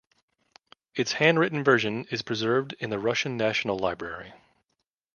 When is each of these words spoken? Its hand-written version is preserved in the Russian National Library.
Its 0.95 1.11
hand-written 1.11 1.63
version 1.63 2.05
is 2.09 2.23
preserved 2.23 2.73
in 2.79 2.89
the 2.89 2.97
Russian 2.97 3.37
National 3.37 3.77
Library. 3.77 4.33